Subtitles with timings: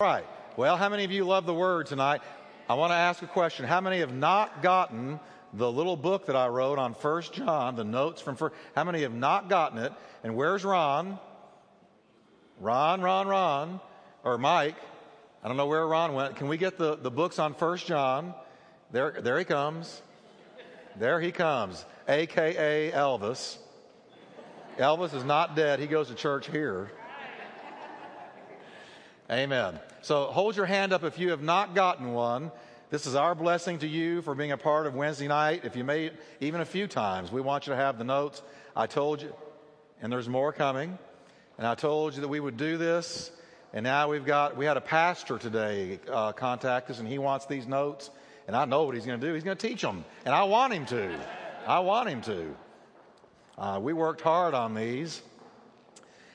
[0.00, 0.26] All right.
[0.56, 2.20] Well, how many of you love the word tonight?
[2.68, 3.64] I want to ask a question.
[3.64, 5.20] How many have not gotten
[5.52, 8.56] the little book that I wrote on First John, the notes from First?
[8.74, 9.92] How many have not gotten it?
[10.24, 11.16] And where's Ron?
[12.58, 13.80] Ron, Ron, Ron,
[14.24, 14.74] or Mike?
[15.44, 16.34] I don't know where Ron went.
[16.34, 18.34] Can we get the, the books on First John?
[18.90, 20.02] There, there he comes.
[20.96, 23.58] There he comes, aka Elvis.
[24.76, 25.78] Elvis is not dead.
[25.78, 26.90] He goes to church here.
[29.30, 29.80] Amen.
[30.02, 32.52] So hold your hand up if you have not gotten one.
[32.90, 35.62] This is our blessing to you for being a part of Wednesday night.
[35.64, 38.42] If you made even a few times, we want you to have the notes.
[38.76, 39.32] I told you,
[40.02, 40.98] and there's more coming.
[41.56, 43.30] And I told you that we would do this.
[43.72, 47.46] And now we've got, we had a pastor today uh, contact us, and he wants
[47.46, 48.10] these notes.
[48.46, 49.32] And I know what he's going to do.
[49.32, 50.04] He's going to teach them.
[50.26, 51.18] And I want him to.
[51.66, 52.54] I want him to.
[53.56, 55.22] Uh, we worked hard on these,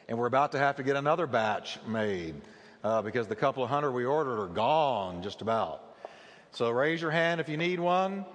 [0.07, 2.33] and we're about to have to get another batch made
[2.83, 5.83] uh, because the couple of hundred we ordered are gone just about.
[6.51, 8.25] So raise your hand if you need one.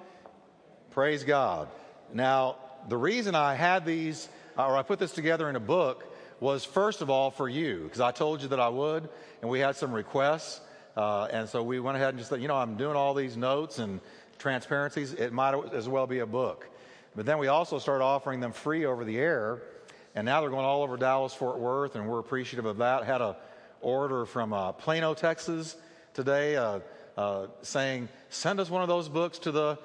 [0.91, 1.69] Praise God.
[2.13, 2.57] Now,
[2.89, 6.05] the reason I had these, or I put this together in a book,
[6.41, 9.09] was first of all for you, because I told you that I would,
[9.41, 10.61] and we had some requests.
[10.97, 13.37] Uh, and so we went ahead and just said, you know, I'm doing all these
[13.37, 14.01] notes and
[14.39, 15.13] transparencies.
[15.13, 16.69] It might as well be a book.
[17.17, 19.63] But then we also started offering them free over the air.
[20.15, 23.05] And now they're going all over Dallas, Fort Worth, and we're appreciative of that.
[23.05, 23.37] Had a
[23.85, 25.77] order from uh, Plano, Texas
[26.15, 26.81] today uh,
[27.17, 29.79] uh, saying, send us one of those books to the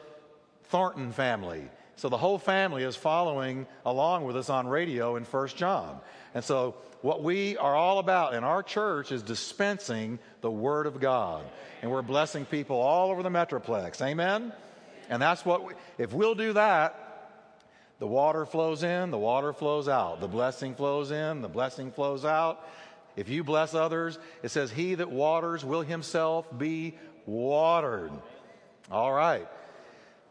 [0.66, 1.64] Thornton family.
[1.98, 6.00] So the whole family is following along with us on radio in First John.
[6.34, 11.00] And so what we are all about in our church is dispensing the Word of
[11.00, 11.44] God.
[11.82, 14.02] And we're blessing people all over the Metroplex.
[14.02, 14.54] Amen?
[15.10, 17.06] And that's what, we, if we'll do that,
[18.00, 20.22] the water flows in, the water flows out.
[20.22, 22.66] The blessing flows in, the blessing flows out.
[23.20, 28.12] If you bless others, it says, He that waters will himself be watered.
[28.90, 29.46] All right.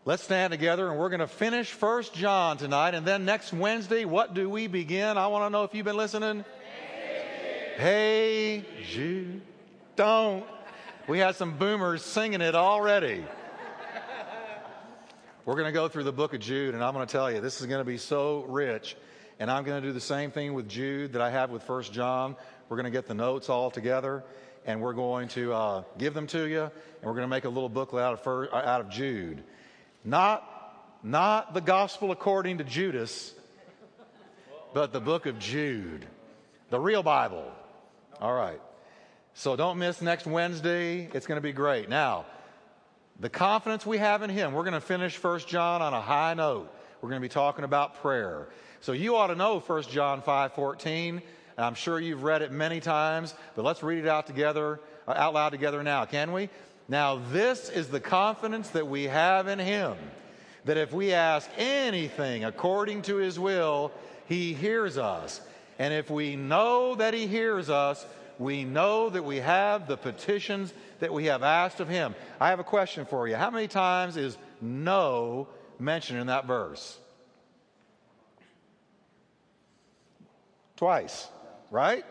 [0.07, 2.95] Let's stand together and we're going to finish First John tonight.
[2.95, 5.19] And then next Wednesday, what do we begin?
[5.19, 6.47] I want to know if you've been listening.
[7.77, 9.43] Hey, Jude.
[9.95, 10.47] Don't.
[11.07, 13.23] We had some boomers singing it already.
[15.45, 17.43] We're going to go through the book of Jude, and I'm going to tell you,
[17.43, 18.97] this is going to be so rich.
[19.41, 21.93] And I'm going to do the same thing with Jude that I have with First
[21.93, 22.35] John.
[22.69, 24.25] We're going to get the notes all together,
[24.67, 27.49] and we're going to uh, give them to you, and we're going to make a
[27.49, 29.43] little booklet out of, first, out of Jude.
[30.05, 30.45] Not,
[31.03, 33.35] not the gospel according to Judas,
[34.75, 36.07] but the book of Jude,
[36.71, 37.51] the real Bible.
[38.21, 38.61] All right.
[39.35, 41.09] So don't miss next Wednesday.
[41.15, 41.89] It's going to be great.
[41.89, 42.27] Now,
[43.21, 46.35] the confidence we have in him, we're going to finish First John on a high
[46.35, 46.73] note.
[47.01, 48.49] We're going to be talking about prayer.
[48.81, 51.23] So you ought to know First John 5:14,
[51.59, 55.15] and I'm sure you've read it many times, but let's read it out together uh,
[55.17, 56.51] out loud together now, can we?
[56.87, 59.97] Now, this is the confidence that we have in him
[60.67, 63.91] that if we ask anything according to his will,
[64.27, 65.41] he hears us.
[65.81, 68.07] And if we know that he hears us,
[68.39, 72.15] we know that we have the petitions that we have asked of him.
[72.41, 73.35] I have a question for you.
[73.35, 75.49] How many times is know
[75.81, 76.99] mentioned in that verse?
[80.77, 81.29] Twice,
[81.71, 82.05] right?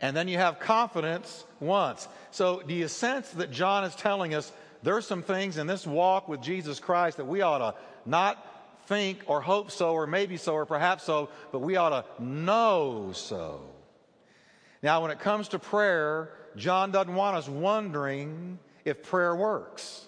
[0.00, 2.08] And then you have confidence once.
[2.30, 4.52] So, do you sense that John is telling us
[4.82, 7.74] there's some things in this walk with Jesus Christ that we ought to
[8.06, 8.44] not
[8.86, 13.10] think or hope so, or maybe so, or perhaps so, but we ought to know
[13.12, 13.60] so?
[14.82, 20.06] Now, when it comes to prayer, John doesn't want us wondering if prayer works.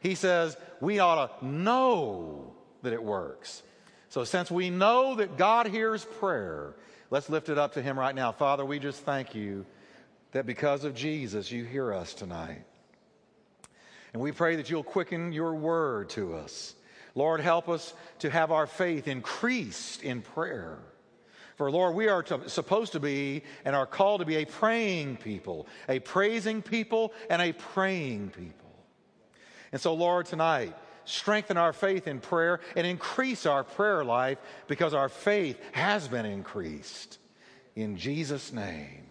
[0.00, 3.62] He says we ought to know that it works.
[4.08, 6.74] So, since we know that God hears prayer,
[7.10, 8.32] let's lift it up to Him right now.
[8.32, 9.64] Father, we just thank you
[10.32, 12.64] that because of Jesus, you hear us tonight.
[14.12, 16.74] And we pray that you'll quicken your word to us.
[17.14, 20.78] Lord, help us to have our faith increased in prayer.
[21.56, 25.18] For Lord, we are to, supposed to be and are called to be a praying
[25.18, 28.64] people, a praising people, and a praying people.
[29.70, 34.94] And so, Lord, tonight, strengthen our faith in prayer and increase our prayer life because
[34.94, 37.18] our faith has been increased.
[37.76, 39.06] In Jesus' name.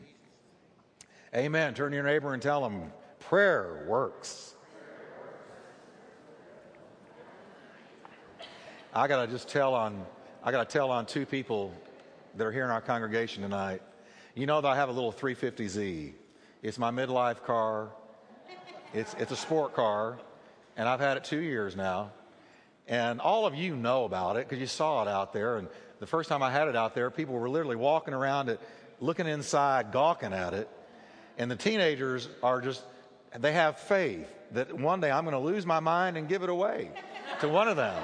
[1.35, 1.73] Amen.
[1.73, 4.55] Turn to your neighbor and tell them prayer works.
[8.93, 10.05] I got to just tell on
[10.45, 11.73] I got to tell on two people
[12.35, 13.81] that are here in our congregation tonight,
[14.35, 16.13] you know that I have a little 350Z.
[16.61, 17.89] It's my midlife car.
[18.93, 20.17] It's, it's a sport car,
[20.77, 22.11] and I've had it two years now.
[22.87, 25.57] And all of you know about it because you saw it out there.
[25.57, 25.67] And
[25.99, 28.59] the first time I had it out there, people were literally walking around it,
[28.99, 30.69] looking inside, gawking at it.
[31.37, 32.83] And the teenagers are just,
[33.39, 36.49] they have faith that one day I'm going to lose my mind and give it
[36.49, 36.91] away
[37.39, 38.01] to one of them.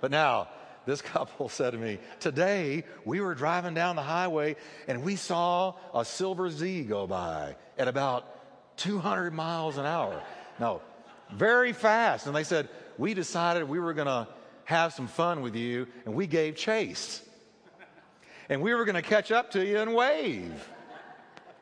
[0.00, 0.48] But now,
[0.86, 4.56] this couple said to me, Today we were driving down the highway
[4.88, 8.26] and we saw a silver Z go by at about
[8.78, 10.22] 200 miles an hour.
[10.58, 10.80] No,
[11.34, 12.26] very fast.
[12.26, 12.68] And they said,
[12.98, 14.28] We decided we were going to
[14.64, 17.22] have some fun with you and we gave chase.
[18.48, 20.68] And we were going to catch up to you and wave.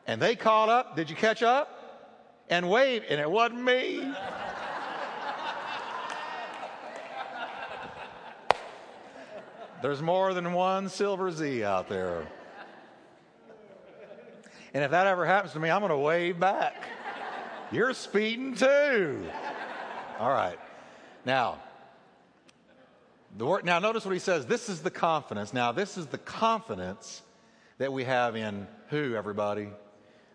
[0.07, 1.75] And they called up, Did you catch up?
[2.49, 4.11] And wave, and it wasn't me.
[9.81, 12.27] There's more than one Silver Z out there.
[14.73, 16.83] And if that ever happens to me, I'm going to wave back.
[17.71, 19.25] You're speeding too.
[20.19, 20.59] All right.
[21.25, 21.59] Now,
[23.37, 24.45] the word, now notice what he says.
[24.45, 25.53] This is the confidence.
[25.53, 27.21] Now, this is the confidence
[27.77, 29.69] that we have in who, everybody?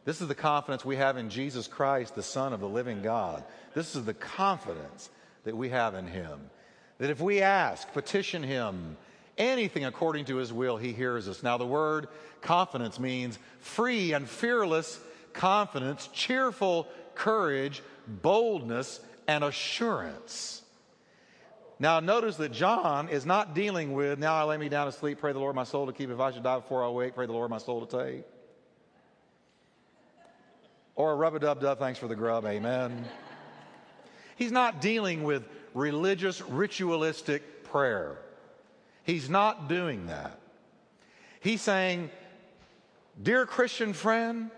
[0.06, 3.44] This is the confidence we have in Jesus Christ, the Son of the living God.
[3.74, 5.10] This is the confidence
[5.44, 6.48] that we have in him.
[6.96, 8.96] That if we ask, petition him,
[9.36, 11.42] anything according to his will, he hears us.
[11.42, 12.08] Now, the word
[12.40, 14.98] confidence means free and fearless
[15.34, 20.62] confidence, cheerful courage, boldness, and assurance.
[21.78, 25.18] Now, notice that John is not dealing with, now I lay me down to sleep,
[25.18, 26.10] pray the Lord my soul to keep.
[26.10, 28.24] If I should die before I wake, pray the Lord my soul to take.
[30.94, 33.04] Or a rub a dub dub, thanks for the grub, amen.
[34.36, 38.18] He's not dealing with religious, ritualistic prayer.
[39.02, 40.38] He's not doing that.
[41.40, 42.10] He's saying,
[43.20, 44.50] Dear Christian friend,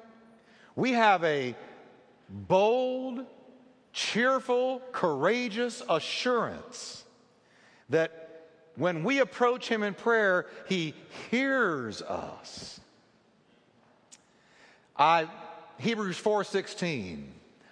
[0.77, 1.55] we have a
[2.29, 3.25] bold,
[3.97, 7.03] cheerful, courageous assurance
[7.89, 10.93] that when we approach Him in prayer, He
[11.31, 12.79] hears us.
[14.99, 15.29] I,
[15.79, 17.25] Hebrews 4:16.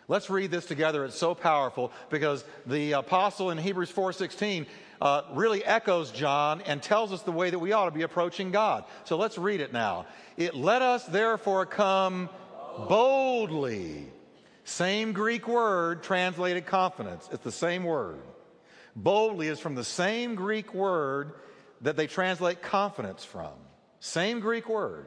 [0.08, 1.04] Let's read this together.
[1.04, 4.66] It's so powerful because the apostle in Hebrews 4:16
[5.02, 8.50] uh, really echoes John and tells us the way that we ought to be approaching
[8.50, 8.84] God.
[9.04, 10.06] So let's read it now.
[10.38, 12.30] It let us therefore come
[12.88, 14.06] boldly.
[14.64, 17.28] Same Greek word translated confidence.
[17.30, 18.20] It's the same word.
[18.96, 21.32] Boldly is from the same Greek word
[21.82, 23.52] that they translate confidence from.
[24.00, 25.06] Same Greek word.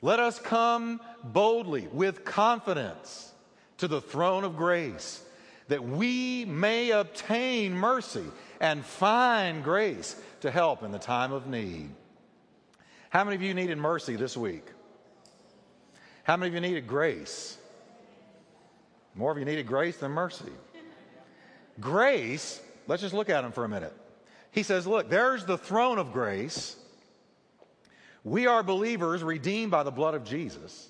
[0.00, 3.32] Let us come boldly with confidence
[3.78, 5.22] to the throne of grace
[5.66, 8.24] that we may obtain mercy
[8.60, 11.90] and find grace to help in the time of need.
[13.10, 14.64] How many of you needed mercy this week?
[16.22, 17.57] How many of you needed grace?
[19.18, 20.52] More of you needed grace than mercy.
[21.80, 23.92] Grace, let's just look at him for a minute.
[24.52, 26.76] He says, Look, there's the throne of grace.
[28.22, 30.88] We are believers redeemed by the blood of Jesus.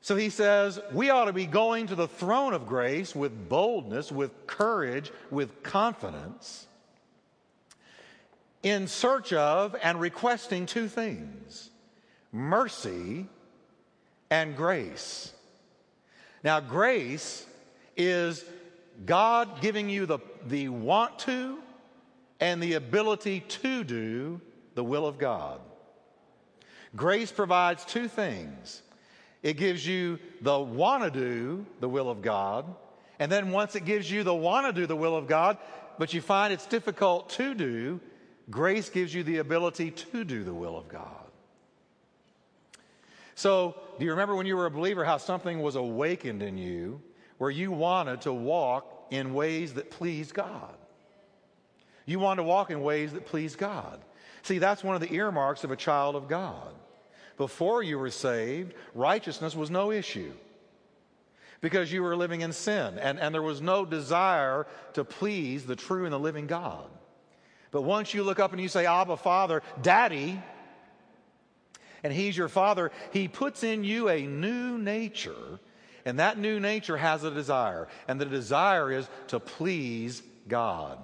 [0.00, 4.12] So he says, we ought to be going to the throne of grace with boldness,
[4.12, 6.66] with courage, with confidence,
[8.62, 11.70] in search of and requesting two things
[12.32, 13.26] mercy
[14.30, 15.32] and grace.
[16.44, 17.46] Now, grace
[17.96, 18.44] is
[19.04, 21.58] God giving you the, the want to
[22.40, 24.40] and the ability to do
[24.74, 25.60] the will of God.
[26.96, 28.82] Grace provides two things
[29.42, 32.64] it gives you the want to do the will of God.
[33.20, 35.58] And then once it gives you the want to do the will of God,
[35.98, 38.00] but you find it's difficult to do,
[38.50, 41.27] grace gives you the ability to do the will of God.
[43.38, 47.00] So, do you remember when you were a believer how something was awakened in you
[47.36, 50.74] where you wanted to walk in ways that please God?
[52.04, 54.00] You wanted to walk in ways that please God.
[54.42, 56.74] See, that's one of the earmarks of a child of God
[57.36, 60.32] before you were saved, righteousness was no issue
[61.60, 65.76] because you were living in sin and, and there was no desire to please the
[65.76, 66.90] true and the living God.
[67.70, 70.42] But once you look up and you say, Abba, Father, Daddy,
[72.02, 75.60] and He's your Father, He puts in you a new nature,
[76.04, 80.98] and that new nature has a desire, and the desire is to please God.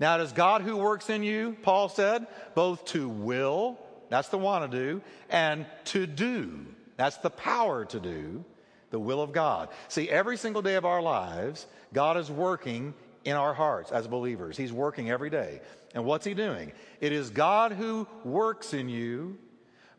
[0.00, 3.78] Now, it is God who works in you, Paul said, both to will
[4.14, 5.02] that's the want to do.
[5.28, 6.66] And to do.
[6.96, 8.44] That's the power to do
[8.90, 9.70] the will of God.
[9.88, 12.94] See, every single day of our lives, God is working
[13.24, 14.56] in our hearts as believers.
[14.56, 15.60] He's working every day.
[15.96, 16.70] And what's He doing?
[17.00, 19.36] It is God who works in you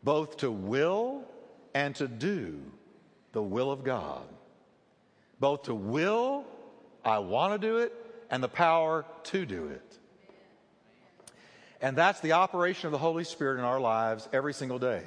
[0.06, 1.24] both to will
[1.74, 2.62] and to do
[3.32, 4.22] the will of God.
[5.40, 6.44] Both to will,
[7.04, 7.92] I want to do it,
[8.30, 9.98] and the power to do it.
[11.82, 15.02] And that's the operation of the Holy Spirit in our lives every single day.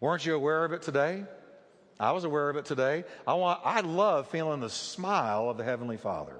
[0.00, 1.24] Weren't you aware of it today?
[1.98, 3.02] I was aware of it today.
[3.26, 6.36] I want I love feeling the smile of the heavenly Father.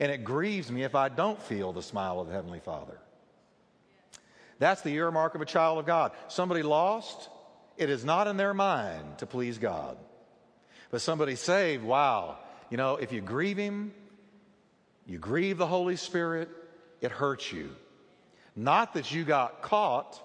[0.00, 2.98] And it grieves me if I don't feel the smile of the heavenly Father.
[4.64, 6.12] That's the earmark of a child of God.
[6.28, 7.28] Somebody lost,
[7.76, 9.98] it is not in their mind to please God.
[10.90, 12.38] But somebody saved, wow.
[12.70, 13.92] You know, if you grieve him,
[15.04, 16.48] you grieve the Holy Spirit,
[17.02, 17.76] it hurts you.
[18.56, 20.18] Not that you got caught,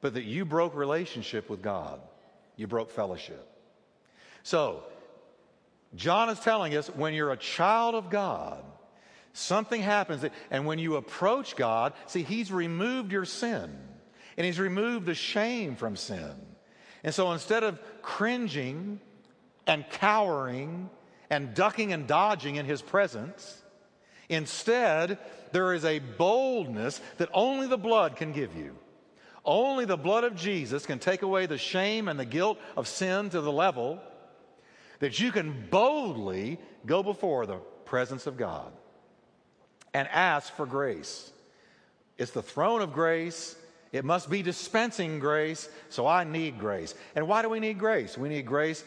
[0.00, 2.00] but that you broke relationship with God.
[2.56, 3.46] You broke fellowship.
[4.42, 4.84] So,
[5.94, 8.64] John is telling us when you're a child of God,
[9.36, 10.24] something happens.
[10.50, 13.76] And when you approach God, see, He's removed your sin
[14.36, 16.32] and He's removed the shame from sin.
[17.04, 19.00] And so instead of cringing
[19.66, 20.90] and cowering
[21.30, 23.62] and ducking and dodging in His presence,
[24.28, 25.18] instead,
[25.52, 28.76] there is a boldness that only the blood can give you.
[29.44, 33.30] Only the blood of Jesus can take away the shame and the guilt of sin
[33.30, 34.00] to the level
[34.98, 38.72] that you can boldly go before the presence of God
[39.96, 41.30] and ask for grace.
[42.18, 43.56] It's the throne of grace.
[43.92, 46.94] It must be dispensing grace, so I need grace.
[47.14, 48.18] And why do we need grace?
[48.18, 48.84] We need grace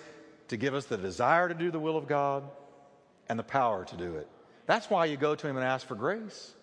[0.50, 2.44] to give us the desire to do the will of God
[3.28, 4.28] and the power to do it.
[4.68, 6.54] That's why you go to Him and ask for grace.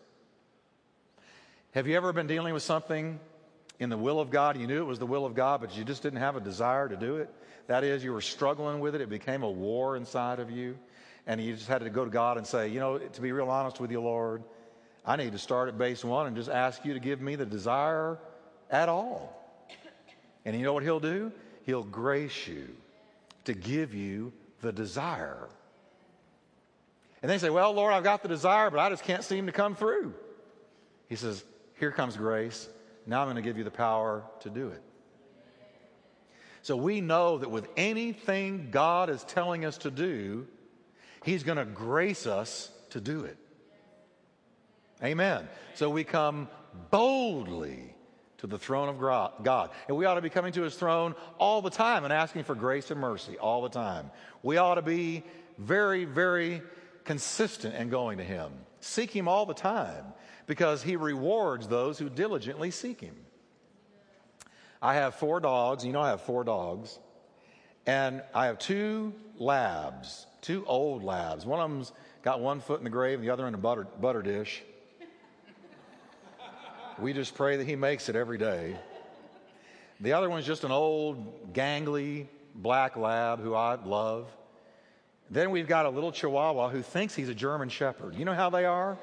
[1.72, 3.18] Have you ever been dealing with something
[3.78, 4.56] in the will of God.
[4.56, 6.88] You knew it was the will of God, but you just didn't have a desire
[6.88, 7.30] to do it.
[7.66, 9.00] That is, you were struggling with it.
[9.00, 10.78] It became a war inside of you.
[11.26, 13.50] And you just had to go to God and say, you know, to be real
[13.50, 14.42] honest with you, Lord,
[15.04, 17.46] I need to start at base one and just ask you to give me the
[17.46, 18.18] desire
[18.70, 19.32] at all.
[20.44, 21.32] And you know what He'll do?
[21.64, 22.68] He'll grace you
[23.44, 25.48] to give you the desire.
[27.22, 29.52] And they say, Well, Lord, I've got the desire, but I just can't seem to
[29.52, 30.14] come through.
[31.08, 31.44] He says,
[31.78, 32.68] Here comes grace.
[33.06, 34.82] Now I'm going to give you the power to do it.
[36.62, 40.46] So we know that with anything God is telling us to do,
[41.24, 43.36] He's going to grace us to do it.
[45.02, 45.48] Amen.
[45.74, 46.48] So we come
[46.90, 47.94] boldly
[48.38, 48.98] to the throne of
[49.42, 49.70] God.
[49.88, 52.54] And we ought to be coming to His throne all the time and asking for
[52.54, 54.10] grace and mercy all the time.
[54.42, 55.24] We ought to be
[55.58, 56.62] very, very
[57.04, 58.52] consistent in going to Him.
[58.80, 60.04] Seek Him all the time
[60.46, 63.16] because he rewards those who diligently seek him.
[64.80, 65.84] I have four dogs.
[65.84, 66.98] You know, I have four dogs.
[67.86, 71.44] And I have two labs, two old labs.
[71.44, 73.84] One of them's got one foot in the grave and the other in a butter,
[74.00, 74.62] butter dish.
[77.00, 78.76] We just pray that he makes it every day.
[80.00, 84.28] The other one's just an old, gangly black lab who I love.
[85.30, 88.14] Then we've got a little chihuahua who thinks he's a German shepherd.
[88.14, 88.96] You know how they are?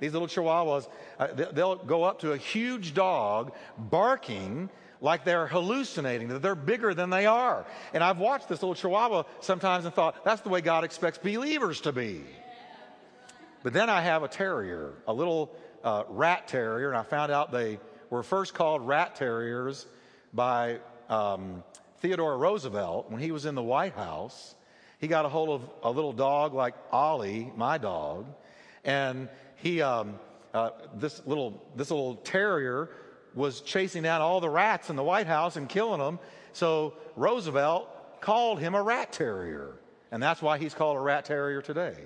[0.00, 0.88] These little chihuahuas,
[1.18, 4.68] uh, they'll go up to a huge dog barking
[5.04, 7.66] like they're hallucinating, that they're bigger than they are.
[7.92, 11.82] And I've watched this little chihuahua sometimes and thought, that's the way God expects believers
[11.82, 12.22] to be.
[13.62, 17.52] But then I have a terrier, a little uh, rat terrier, and I found out
[17.52, 19.86] they were first called rat terriers
[20.32, 20.78] by
[21.10, 21.62] um,
[22.00, 24.54] Theodore Roosevelt when he was in the White House.
[25.00, 28.24] He got a hold of a little dog like Ollie, my dog,
[28.84, 30.18] and he, um,
[30.54, 32.88] uh, this little, this little terrier
[33.34, 36.18] was chasing down all the rats in the White House and killing them.
[36.52, 39.74] So Roosevelt called him a rat terrier.
[40.10, 41.96] And that's why he's called a rat terrier today.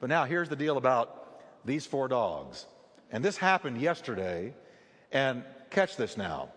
[0.00, 2.66] But now here's the deal about these four dogs.
[3.10, 4.54] And this happened yesterday.
[5.12, 6.50] And catch this now.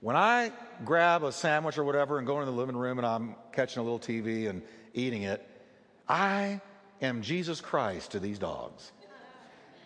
[0.00, 0.52] When I
[0.84, 3.82] grab a sandwich or whatever and go into the living room and I'm catching a
[3.82, 4.62] little TV and
[4.94, 5.46] eating it,
[6.08, 6.60] I
[7.02, 8.92] am Jesus Christ to these dogs.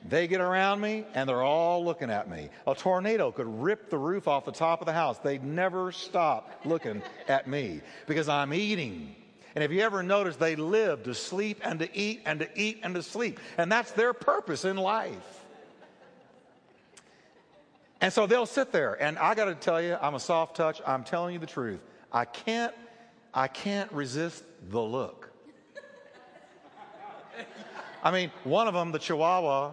[0.07, 2.51] They get around me and they're all looking at me.
[2.67, 5.19] A tornado could rip the roof off the top of the house.
[5.19, 9.17] They'd never stop looking at me because I'm eating.
[9.55, 12.81] And if you ever notice, they live to sleep and to eat and to eat
[12.83, 13.41] and to sleep.
[13.57, 15.41] And that's their purpose in life.
[18.01, 19.01] And so they'll sit there.
[19.03, 20.83] And I got to tell you, I'm a soft touch.
[20.87, 21.81] I'm telling you the truth.
[22.13, 22.75] I can't,
[23.33, 25.31] I can't resist the look.
[28.03, 29.73] I mean, one of them, the Chihuahua,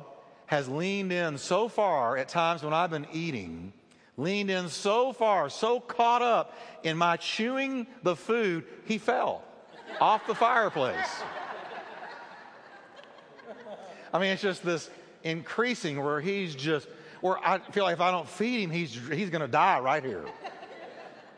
[0.51, 3.71] has leaned in so far at times when I've been eating,
[4.17, 6.53] leaned in so far, so caught up
[6.83, 9.45] in my chewing the food, he fell
[10.01, 11.23] off the fireplace.
[14.13, 14.89] I mean, it's just this
[15.23, 16.85] increasing where he's just,
[17.21, 20.03] where I feel like if I don't feed him, he's, he's going to die right
[20.03, 20.25] here.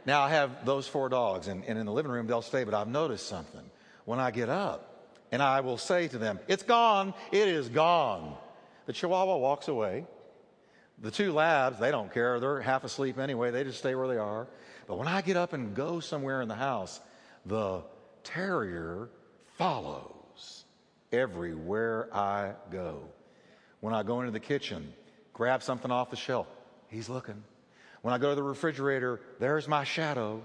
[0.07, 2.73] Now, I have those four dogs, and, and in the living room, they'll stay, but
[2.73, 3.61] I've noticed something.
[4.05, 8.37] When I get up, and I will say to them, It's gone, it is gone.
[8.85, 10.05] The chihuahua walks away,
[10.99, 12.39] The two labs, they don't care.
[12.39, 13.51] They're half asleep anyway.
[13.51, 14.47] They just stay where they are.
[14.87, 16.99] But when I get up and go somewhere in the house,
[17.45, 17.83] the
[18.23, 19.09] terrier
[19.57, 20.65] follows
[21.11, 23.03] everywhere I go.
[23.79, 24.93] When I go into the kitchen,
[25.33, 26.47] grab something off the shelf,
[26.89, 27.43] he's looking.
[28.01, 30.41] When I go to the refrigerator, there's my shadow.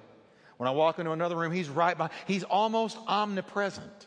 [0.57, 2.11] When I walk into another room, he's right by.
[2.27, 4.07] He's almost omnipresent.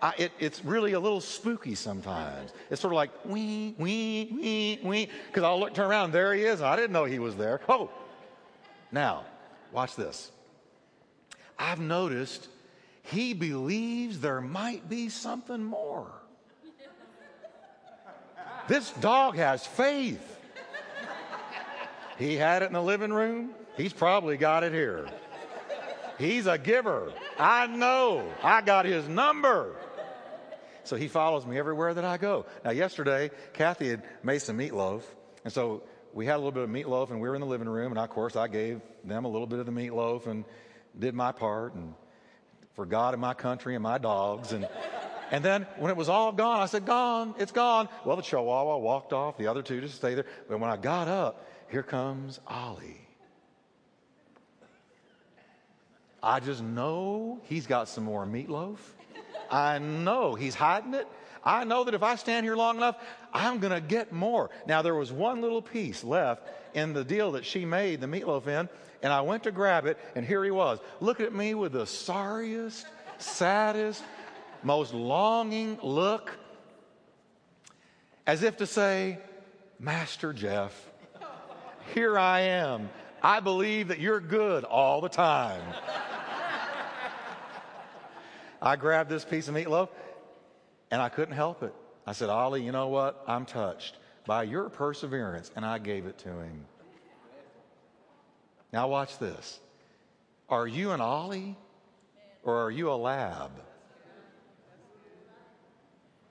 [0.00, 2.52] I, it, it's really a little spooky sometimes.
[2.70, 6.42] It's sort of like wee, wee, wee, wee, because I'll look, turn around, there he
[6.42, 6.62] is.
[6.62, 7.60] I didn't know he was there.
[7.68, 7.90] Oh,
[8.92, 9.24] now,
[9.72, 10.30] watch this.
[11.58, 12.48] I've noticed
[13.02, 16.06] he believes there might be something more.
[18.68, 20.36] This dog has faith.
[22.18, 23.50] He had it in the living room.
[23.76, 25.08] He's probably got it here.
[26.18, 27.12] He's a giver.
[27.38, 28.30] I know.
[28.42, 29.74] I got his number.
[30.88, 32.46] So he follows me everywhere that I go.
[32.64, 35.02] Now, yesterday, Kathy had made some meatloaf.
[35.44, 35.82] And so
[36.14, 37.92] we had a little bit of meatloaf, and we were in the living room.
[37.92, 40.46] And of course, I gave them a little bit of the meatloaf and
[40.98, 41.92] did my part and
[42.72, 44.52] for God and my country and my dogs.
[44.52, 44.66] And,
[45.30, 47.90] and then when it was all gone, I said, Gone, it's gone.
[48.06, 50.26] Well, the chihuahua walked off, the other two just stayed there.
[50.48, 53.06] But when I got up, here comes Ollie.
[56.22, 58.78] I just know he's got some more meatloaf.
[59.50, 61.08] I know he's hiding it.
[61.44, 62.96] I know that if I stand here long enough,
[63.32, 64.50] I'm going to get more.
[64.66, 68.46] Now, there was one little piece left in the deal that she made the meatloaf
[68.46, 68.68] in,
[69.02, 70.78] and I went to grab it, and here he was.
[71.00, 72.86] looking at me with the sorriest,
[73.18, 74.02] saddest,
[74.62, 76.36] most longing look,
[78.26, 79.18] as if to say,
[79.78, 80.72] Master Jeff,
[81.94, 82.90] here I am.
[83.22, 85.62] I believe that you're good all the time.
[88.60, 89.88] I grabbed this piece of meatloaf
[90.90, 91.74] and I couldn't help it.
[92.06, 93.22] I said, Ollie, you know what?
[93.26, 93.96] I'm touched
[94.26, 95.50] by your perseverance.
[95.54, 96.64] And I gave it to him.
[98.72, 99.60] Now, watch this.
[100.48, 101.56] Are you an Ollie
[102.42, 103.50] or are you a lab?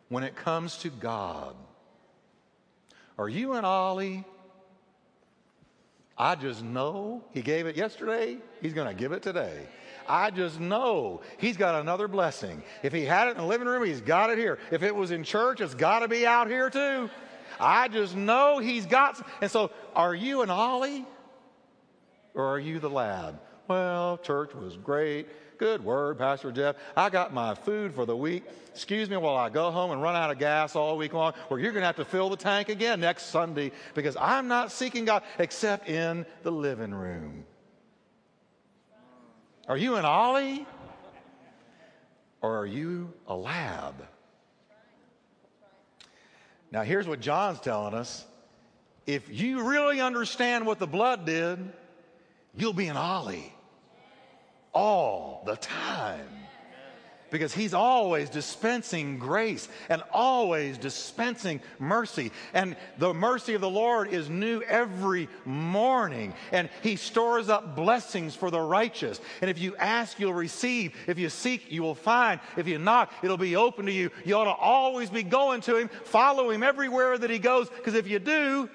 [0.09, 1.55] When it comes to God,
[3.17, 4.25] are you an Ollie
[6.17, 9.67] I just know He gave it yesterday, He's going to give it today.
[10.07, 12.63] I just know He's got another blessing.
[12.83, 14.59] If He had it in the living room, He's got it here.
[14.71, 17.09] If it was in church, it's got to be out here too.
[17.59, 19.25] I just know He's got.
[19.41, 21.05] And so, are you an Ollie
[22.33, 23.39] or are you the lab?
[23.67, 25.27] Well, church was great.
[25.57, 26.75] Good word, Pastor Jeff.
[26.95, 28.45] I got my food for the week.
[28.69, 31.59] Excuse me while I go home and run out of gas all week long, or
[31.59, 35.05] you're going to have to fill the tank again next Sunday because I'm not seeking
[35.05, 37.43] God except in the living room.
[39.67, 40.65] Are you an Ollie?
[42.41, 43.95] Or are you a lab?
[46.71, 48.25] Now, here's what John's telling us.
[49.05, 51.59] If you really understand what the blood did,
[52.55, 53.53] you'll be an Ollie
[54.73, 56.27] all the time.
[57.29, 62.31] Because he's always dispensing grace and always dispensing mercy.
[62.53, 66.33] And the mercy of the Lord is new every morning.
[66.51, 69.19] And he stores up blessings for the righteous.
[69.41, 70.95] And if you ask, you'll receive.
[71.05, 72.39] If you seek, you will find.
[72.55, 74.09] If you knock, it'll be open to you.
[74.23, 77.69] You ought to always be going to him, follow him everywhere that he goes.
[77.69, 78.69] Because if you do,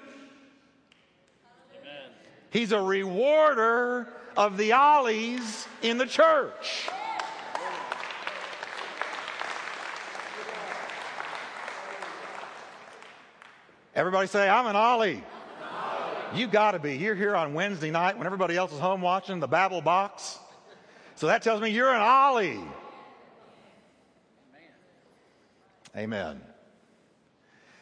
[1.79, 2.11] Amen.
[2.51, 6.89] he's a rewarder of the ollies in the church.
[13.95, 15.23] Everybody say, I'm an ollie.
[16.33, 16.97] You got to be.
[16.97, 20.39] You're here on Wednesday night when everybody else is home watching the Babel box.
[21.15, 22.59] So that tells me you're an ollie.
[25.95, 26.41] Amen.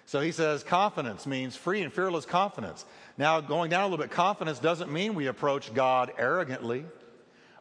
[0.06, 2.84] So he says confidence means free and fearless confidence.
[3.18, 6.84] Now, going down a little bit, confidence doesn't mean we approach God arrogantly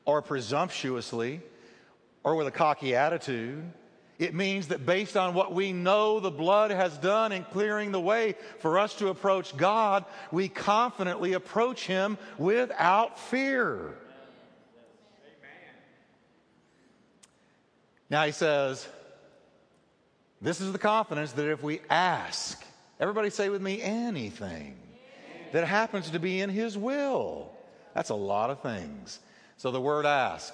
[0.05, 1.41] or presumptuously
[2.25, 3.63] or with a cocky attitude.
[4.20, 7.98] It means that based on what we know the blood has done in clearing the
[7.98, 13.94] way for us to approach God, we confidently approach Him without fear.
[18.11, 18.87] Now he says,
[20.42, 22.62] this is the confidence that if we ask,
[23.00, 24.76] everybody say with me, anything
[25.52, 27.52] that happens to be in His will.
[27.94, 29.18] That's a lot of things.
[29.56, 30.52] So the word ask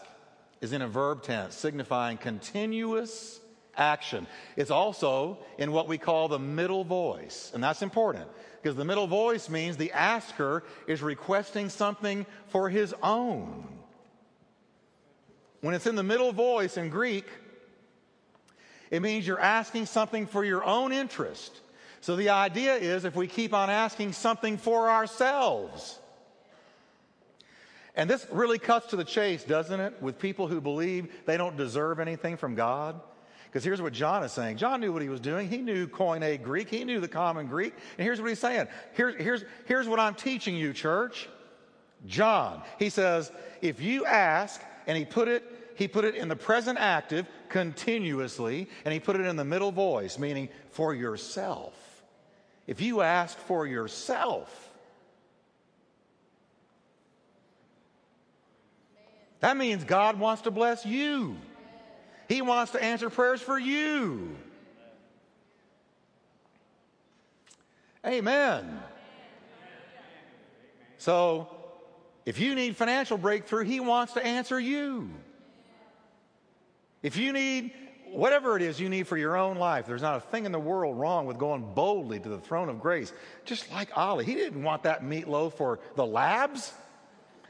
[0.61, 3.41] is in a verb tense, signifying continuous
[3.77, 4.27] action.
[4.57, 8.29] It's also in what we call the middle voice, and that's important
[8.63, 13.69] because the middle voice means the asker is requesting something for his own.
[15.61, 17.27] When it's in the middle voice in Greek,
[18.91, 21.61] it means you're asking something for your own interest.
[22.01, 25.99] So the idea is if we keep on asking something for ourselves,
[27.97, 31.57] and this really cuts to the chase, doesn't it, with people who believe they don't
[31.57, 33.01] deserve anything from God?
[33.57, 34.59] Because here's what John is saying.
[34.59, 35.49] John knew what he was doing.
[35.49, 36.69] He knew Koine Greek.
[36.69, 37.73] He knew the common Greek.
[37.97, 38.69] And here's what he's saying.
[38.93, 41.27] Here's, here's, here's what I'm teaching you, church.
[42.07, 45.43] John, he says, if you ask, and he put it,
[45.75, 49.73] he put it in the present active continuously, and he put it in the middle
[49.73, 51.73] voice, meaning for yourself.
[52.67, 54.65] If you ask for yourself,
[59.41, 61.37] That means God wants to bless you.
[62.29, 64.37] He wants to answer prayers for you.
[68.05, 68.81] Amen.
[70.99, 71.49] So,
[72.25, 75.11] if you need financial breakthrough, He wants to answer you.
[77.03, 77.73] If you need
[78.11, 80.59] whatever it is you need for your own life, there's not a thing in the
[80.59, 83.13] world wrong with going boldly to the throne of grace.
[83.45, 86.73] Just like Ollie, he didn't want that meatloaf for the labs.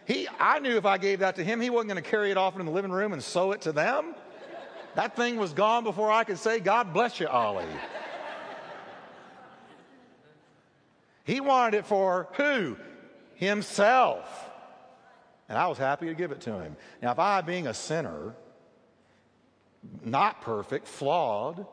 [0.07, 2.37] He, I knew if I gave that to him, he wasn't going to carry it
[2.37, 4.15] off into the living room and sew it to them.
[4.97, 7.67] That thing was gone before I could say, God bless you, Ollie.
[11.25, 12.79] He wanted it for who?
[13.35, 14.51] Himself.
[15.51, 16.77] And I was happy to give it to him.
[17.03, 18.35] Now, if I, being a sinner,
[20.03, 21.67] not perfect, flawed,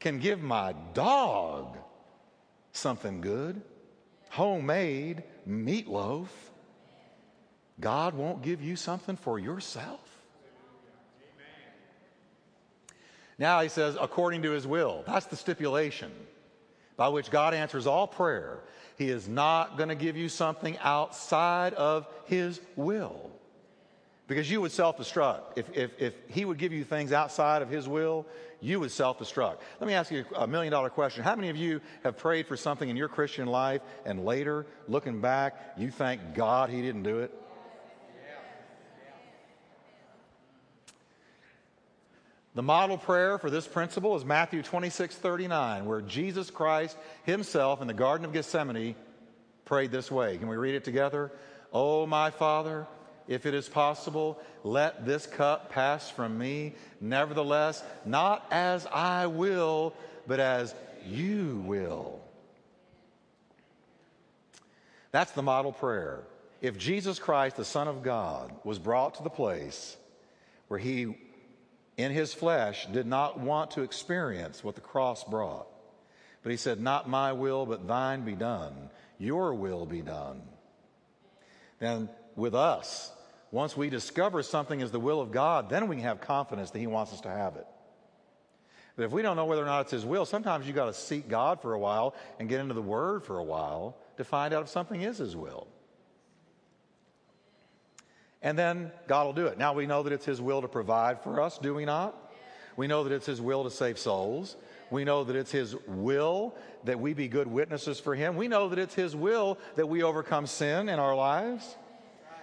[0.00, 1.78] can give my dog
[2.72, 3.62] something good,
[4.30, 6.26] homemade meatloaf,
[7.78, 10.00] God won't give you something for yourself?
[13.38, 15.04] Now he says, according to his will.
[15.06, 16.10] That's the stipulation
[16.96, 18.58] by which God answers all prayer.
[18.96, 23.30] He is not going to give you something outside of his will.
[24.26, 25.56] Because you would self destruct.
[25.56, 28.26] If, if, if he would give you things outside of his will,
[28.60, 29.58] you would self destruct.
[29.80, 31.22] Let me ask you a million dollar question.
[31.22, 35.20] How many of you have prayed for something in your Christian life and later, looking
[35.20, 37.32] back, you thank God he didn't do it?
[42.54, 47.86] The model prayer for this principle is Matthew 26, 39, where Jesus Christ himself in
[47.86, 48.96] the Garden of Gethsemane
[49.64, 50.38] prayed this way.
[50.38, 51.30] Can we read it together?
[51.72, 52.86] Oh, my Father,
[53.28, 56.74] if it is possible, let this cup pass from me.
[57.00, 59.94] Nevertheless, not as I will,
[60.26, 60.74] but as
[61.06, 62.20] you will.
[65.10, 66.22] That's the model prayer.
[66.60, 69.96] If Jesus Christ, the Son of God, was brought to the place
[70.68, 71.16] where he
[71.98, 75.66] in his flesh did not want to experience what the cross brought.
[76.42, 78.88] But he said, Not my will, but thine be done.
[79.18, 80.40] Your will be done.
[81.80, 83.10] Then with us,
[83.50, 86.78] once we discover something is the will of God, then we can have confidence that
[86.78, 87.66] he wants us to have it.
[88.96, 90.94] But if we don't know whether or not it's his will, sometimes you got to
[90.94, 94.54] seek God for a while and get into the word for a while to find
[94.54, 95.66] out if something is his will.
[98.48, 99.58] And then God will do it.
[99.58, 102.16] Now we know that it's His will to provide for us, do we not?
[102.78, 104.56] We know that it's His will to save souls.
[104.90, 108.36] We know that it's His will that we be good witnesses for Him.
[108.36, 111.76] We know that it's His will that we overcome sin in our lives.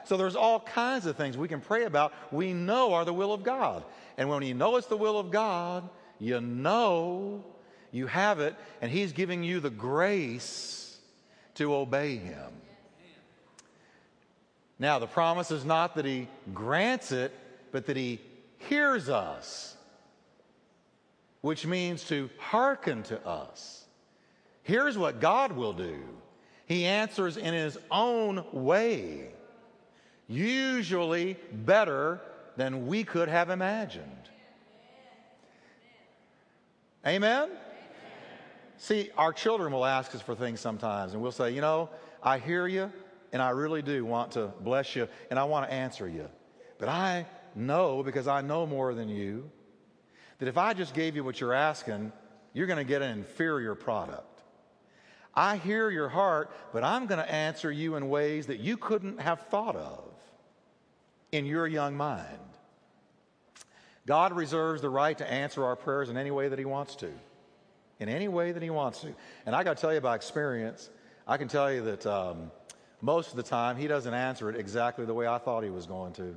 [0.03, 3.33] So there's all kinds of things we can pray about we know are the will
[3.33, 3.83] of God.
[4.15, 5.89] And when you know it's the will of God,
[6.19, 7.43] you know
[7.91, 10.99] you have it, and He's giving you the grace
[11.55, 12.51] to obey Him.
[14.77, 17.33] Now, the promise is not that He grants it,
[17.71, 18.19] but that He
[18.57, 19.75] hears us,
[21.41, 23.85] which means to hearken to us.
[24.63, 26.03] Here's what God will do
[26.65, 29.29] He answers in His own way,
[30.27, 32.21] usually better
[32.57, 34.09] than we could have imagined.
[37.05, 37.49] Amen?
[38.77, 41.89] See, our children will ask us for things sometimes, and we'll say, You know,
[42.21, 42.91] I hear you
[43.35, 46.29] and I really do want to bless you and I want to answer you.
[46.77, 49.51] But I know, because I know more than you,
[50.39, 52.13] that if I just gave you what you're asking,
[52.53, 54.41] you're going to get an inferior product.
[55.33, 59.19] I hear your heart, but I'm going to answer you in ways that you couldn't
[59.19, 60.13] have thought of
[61.33, 62.39] in your young mind.
[64.07, 67.09] God reserves the right to answer our prayers in any way that He wants to.
[67.99, 69.13] In any way that He wants to.
[69.45, 70.89] And I got to tell you by experience,
[71.27, 72.49] I can tell you that um,
[73.05, 75.85] most of the time, he doesn't answer it exactly the way I thought he was
[75.85, 76.35] going to.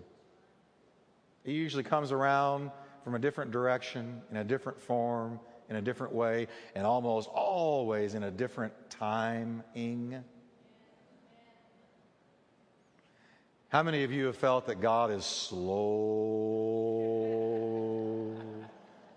[1.42, 2.70] He usually comes around
[3.04, 8.12] from a different direction, in a different form, in a different way, and almost always
[8.12, 10.22] in a different timing.
[13.70, 15.88] How many of you have felt that God is slow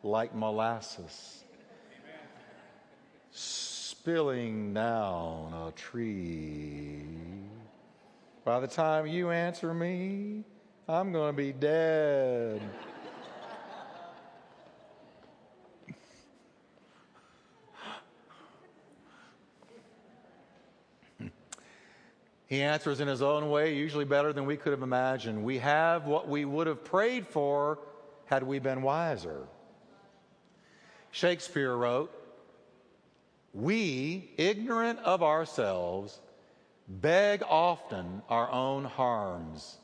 [0.03, 1.40] like molasses?
[4.01, 7.03] Spilling down a tree.
[8.43, 10.43] By the time you answer me,
[10.89, 12.63] I'm going to be dead.
[22.47, 25.43] He answers in his own way, usually better than we could have imagined.
[25.43, 27.77] We have what we would have prayed for
[28.25, 29.43] had we been wiser.
[31.11, 32.11] Shakespeare wrote,
[33.53, 36.19] We, ignorant of ourselves,
[36.87, 39.77] beg often our own harms,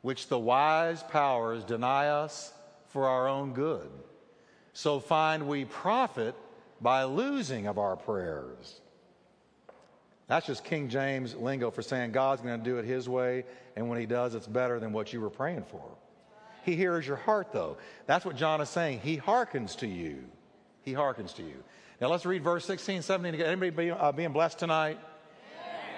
[0.00, 2.52] which the wise powers deny us
[2.88, 3.90] for our own good.
[4.72, 6.34] So find we profit
[6.80, 8.80] by losing of our prayers.
[10.28, 13.44] That's just King James lingo for saying God's going to do it His way,
[13.76, 15.84] and when He does, it's better than what you were praying for.
[16.64, 17.76] He hears your heart, though.
[18.06, 19.00] That's what John is saying.
[19.00, 20.24] He hearkens to you.
[20.82, 21.62] He hearkens to you.
[22.02, 23.46] Now let's read verse 16, 17 again.
[23.46, 24.98] Anybody be, uh, being blessed tonight?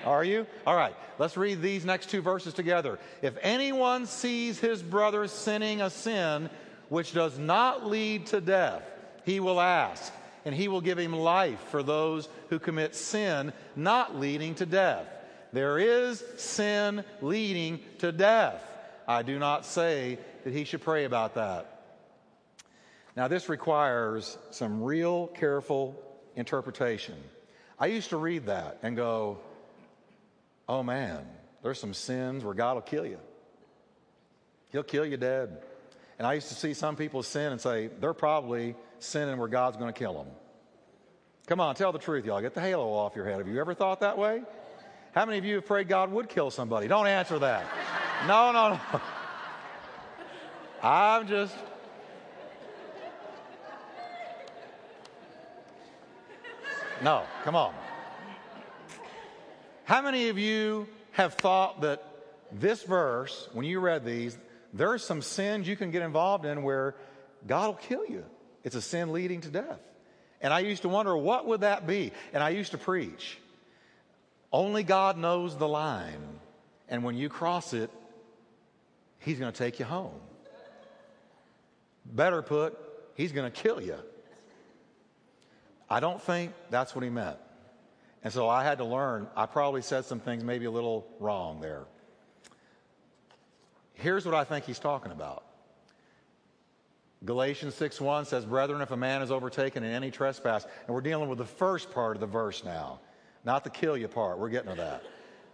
[0.04, 0.46] Are you?
[0.66, 0.94] All right.
[1.18, 2.98] Let's read these next two verses together.
[3.22, 6.50] If anyone sees his brother sinning a sin
[6.90, 8.82] which does not lead to death,
[9.24, 10.12] he will ask
[10.44, 15.06] and he will give him life for those who commit sin not leading to death.
[15.54, 18.62] There is sin leading to death.
[19.08, 21.73] I do not say that he should pray about that.
[23.16, 25.94] Now, this requires some real careful
[26.34, 27.14] interpretation.
[27.78, 29.38] I used to read that and go,
[30.68, 31.24] oh man,
[31.62, 33.18] there's some sins where God will kill you.
[34.70, 35.62] He'll kill you dead.
[36.18, 39.76] And I used to see some people sin and say, they're probably sinning where God's
[39.76, 40.26] going to kill them.
[41.46, 42.40] Come on, tell the truth, y'all.
[42.40, 43.38] Get the halo off your head.
[43.38, 44.42] Have you ever thought that way?
[45.14, 46.88] How many of you have prayed God would kill somebody?
[46.88, 47.66] Don't answer that.
[48.26, 49.00] No, no, no.
[50.88, 51.54] I'm just.
[57.02, 57.74] No, come on.
[59.84, 62.02] How many of you have thought that
[62.52, 64.36] this verse, when you read these,
[64.72, 66.94] there are some sins you can get involved in where
[67.46, 68.24] God will kill you?
[68.62, 69.80] It's a sin leading to death.
[70.40, 72.12] And I used to wonder, what would that be?
[72.32, 73.38] And I used to preach.
[74.52, 76.40] Only God knows the line.
[76.88, 77.90] And when you cross it,
[79.18, 80.20] He's going to take you home.
[82.04, 82.78] Better put,
[83.14, 83.96] He's going to kill you.
[85.88, 87.36] I don't think that's what He meant.
[88.22, 89.28] And so I had to learn.
[89.36, 91.84] I probably said some things maybe a little wrong there.
[93.94, 95.44] Here's what I think He's talking about.
[97.24, 101.28] Galatians 6:1 says, "Brethren, if a man is overtaken in any trespass," and we're dealing
[101.28, 103.00] with the first part of the verse now,
[103.44, 104.38] not the kill you part.
[104.38, 105.02] We're getting to that.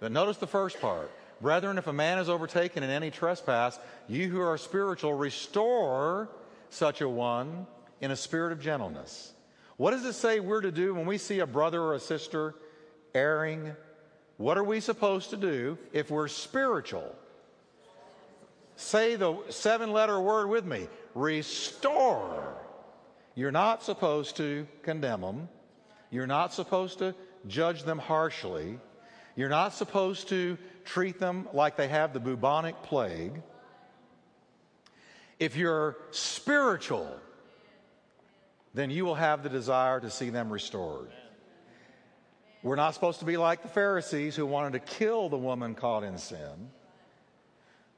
[0.00, 1.10] But notice the first part.
[1.40, 6.28] Brethren, if a man is overtaken in any trespass, you who are spiritual, restore
[6.70, 7.66] such a one
[8.00, 9.32] in a spirit of gentleness.
[9.80, 12.54] What does it say we're to do when we see a brother or a sister
[13.14, 13.74] erring?
[14.36, 17.16] What are we supposed to do if we're spiritual?
[18.76, 22.58] Say the seven letter word with me restore.
[23.34, 25.48] You're not supposed to condemn them.
[26.10, 27.14] You're not supposed to
[27.46, 28.78] judge them harshly.
[29.34, 33.40] You're not supposed to treat them like they have the bubonic plague.
[35.38, 37.18] If you're spiritual,
[38.74, 41.10] then you will have the desire to see them restored.
[42.62, 46.04] We're not supposed to be like the Pharisees who wanted to kill the woman caught
[46.04, 46.70] in sin.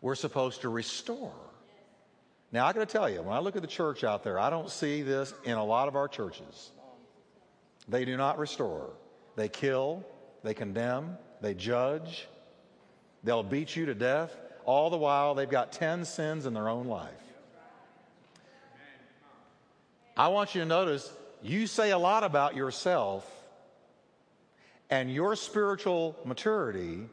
[0.00, 1.34] We're supposed to restore.
[2.52, 4.50] Now, I got to tell you, when I look at the church out there, I
[4.50, 6.70] don't see this in a lot of our churches.
[7.88, 8.90] They do not restore.
[9.36, 10.04] They kill,
[10.42, 12.28] they condemn, they judge,
[13.24, 14.36] they'll beat you to death.
[14.64, 17.10] All the while, they've got 10 sins in their own life.
[20.16, 21.10] I want you to notice
[21.42, 23.28] you say a lot about yourself
[24.90, 27.08] and your spiritual maturity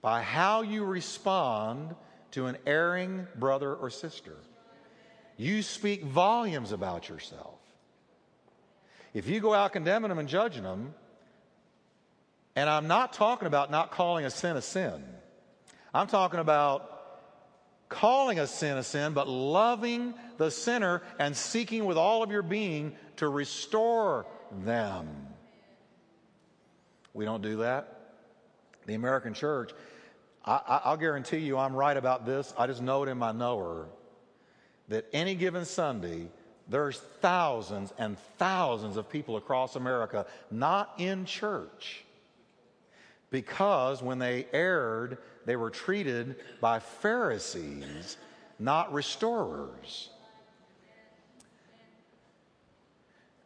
[0.00, 1.94] by how you respond
[2.30, 4.36] to an erring brother or sister.
[5.36, 7.58] You speak volumes about yourself.
[9.14, 10.94] If you go out condemning them and judging them,
[12.56, 15.04] and I'm not talking about not calling a sin a sin,
[15.94, 16.97] I'm talking about
[17.88, 22.42] calling a sin a sin, but loving the sinner and seeking with all of your
[22.42, 24.26] being to restore
[24.64, 25.08] them.
[27.14, 27.94] We don't do that.
[28.86, 29.72] The American church
[30.48, 32.54] I, will guarantee you I'm right about this.
[32.56, 33.86] I just know it in my knower
[34.88, 36.28] that any given Sunday,
[36.68, 42.04] there's thousands and thousands of people across America not in church
[43.30, 48.18] because when they erred, they were treated by Pharisees,
[48.58, 50.10] not restorers.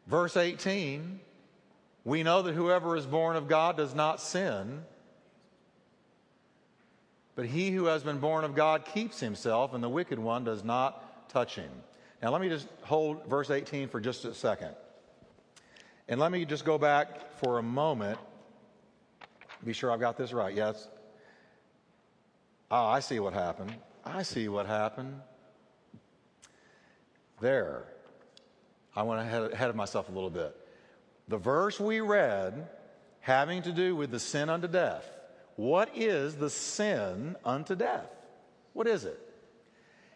[0.08, 1.20] Verse 18
[2.04, 4.82] We know that whoever is born of God does not sin,
[7.36, 10.64] but he who has been born of God keeps himself, and the wicked one does
[10.64, 11.70] not touch him.
[12.20, 14.74] Now, let me just hold verse 18 for just a second.
[16.08, 18.18] And let me just go back for a moment.
[19.64, 20.52] Be sure I've got this right.
[20.52, 20.88] Yes.
[22.72, 23.74] Oh, I see what happened.
[24.02, 25.20] I see what happened.
[27.38, 27.85] There.
[28.96, 30.56] I went ahead, ahead of myself a little bit.
[31.28, 32.70] The verse we read
[33.20, 35.04] having to do with the sin unto death.
[35.56, 38.08] What is the sin unto death?
[38.72, 39.20] What is it?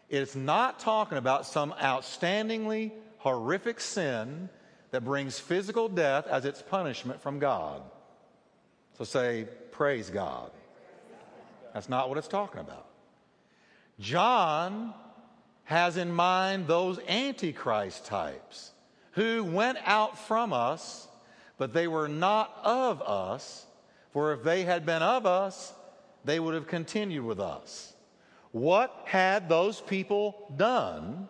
[0.09, 4.49] It's not talking about some outstandingly horrific sin
[4.89, 7.83] that brings physical death as its punishment from God.
[8.97, 10.49] So say, Praise God.
[11.77, 12.87] That's not what it's talking about.
[13.99, 14.95] John
[15.65, 18.71] has in mind those antichrist types
[19.11, 21.07] who went out from us,
[21.59, 23.67] but they were not of us,
[24.09, 25.71] for if they had been of us,
[26.25, 27.93] they would have continued with us.
[28.49, 31.27] What had those people done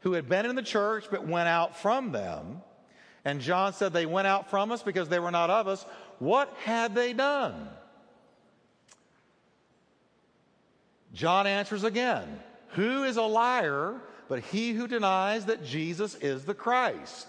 [0.00, 2.60] who had been in the church but went out from them?
[3.24, 5.86] And John said they went out from us because they were not of us.
[6.18, 7.68] What had they done?
[11.16, 12.28] John answers again
[12.70, 13.94] Who is a liar
[14.28, 17.26] but he who denies that Jesus is the Christ?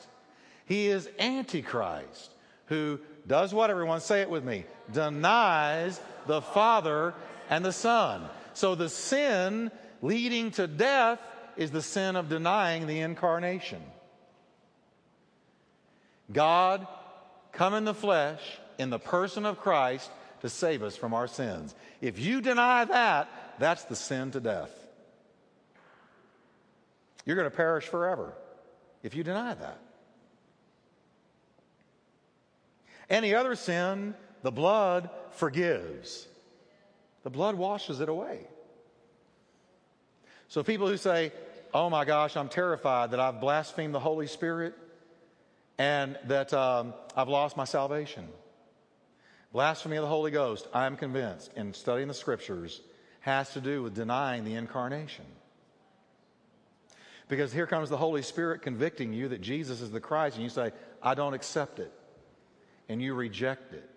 [0.66, 2.32] He is Antichrist,
[2.66, 4.02] who does what, everyone?
[4.02, 7.14] Say it with me denies the Father
[7.50, 8.24] and the Son.
[8.54, 9.72] So the sin
[10.02, 11.20] leading to death
[11.56, 13.82] is the sin of denying the incarnation.
[16.32, 16.86] God
[17.54, 18.42] come in the flesh
[18.78, 20.10] in the person of Christ
[20.42, 21.74] to save us from our sins.
[22.02, 24.72] If you deny that, that's the sin to death.
[27.26, 28.34] You're going to perish forever
[29.04, 29.80] if you deny that.
[33.10, 36.28] Any other sin, the blood forgives.
[37.24, 38.40] The blood washes it away.
[40.50, 41.32] So people who say,
[41.74, 44.74] oh my gosh, I'm terrified that I've blasphemed the Holy Spirit
[45.78, 48.28] and that um, I've lost my salvation.
[49.52, 52.82] Blasphemy of the Holy Ghost, I'm convinced, in studying the scriptures,
[53.28, 55.26] has to do with denying the incarnation.
[57.28, 60.50] Because here comes the Holy Spirit convicting you that Jesus is the Christ, and you
[60.50, 60.72] say,
[61.04, 61.92] I don't accept it.
[62.88, 63.88] And you reject it.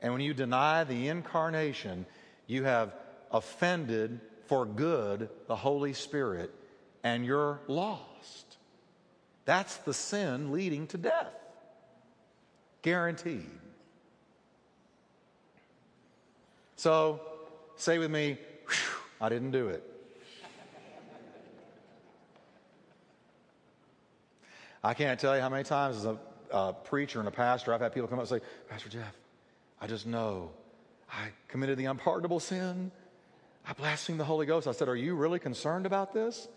[0.00, 2.06] And when you deny the incarnation,
[2.46, 2.94] you have
[3.30, 6.50] offended for good the Holy Spirit,
[7.04, 8.56] and you're lost.
[9.44, 11.34] That's the sin leading to death.
[12.80, 13.50] Guaranteed.
[16.76, 17.20] So,
[17.76, 18.38] say with me,
[19.20, 19.82] I didn't do it.
[24.82, 26.16] I can't tell you how many times as a,
[26.50, 29.14] a, preacher and a pastor, I've had people come up and say, Pastor Jeff,
[29.80, 30.50] I just know
[31.10, 32.90] I committed the unpardonable sin.
[33.66, 34.66] I blasphemed the Holy Ghost.
[34.66, 36.48] I said, Are you really concerned about this?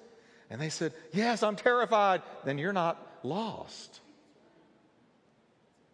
[0.49, 2.21] And they said, Yes, I'm terrified.
[2.45, 3.99] Then you're not lost.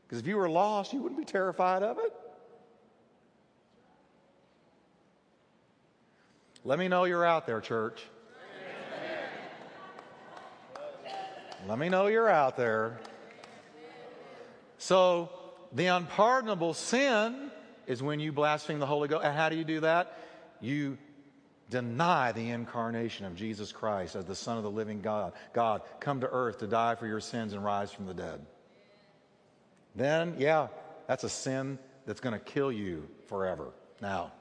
[0.03, 2.13] Because if you were lost, you wouldn't be terrified of it.
[6.65, 8.01] Let me know you're out there, church.
[11.67, 12.99] Let me know you're out there.
[14.77, 15.29] So,
[15.73, 17.51] the unpardonable sin
[17.85, 19.25] is when you blaspheme the Holy Ghost.
[19.25, 20.17] And how do you do that?
[20.61, 20.97] You
[21.69, 25.33] deny the incarnation of Jesus Christ as the Son of the living God.
[25.53, 28.45] God, come to earth to die for your sins and rise from the dead.
[29.95, 30.67] Then, yeah,
[31.07, 33.69] that's a sin that's going to kill you forever.
[34.01, 34.31] Now,